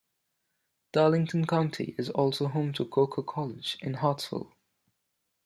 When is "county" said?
1.45-1.93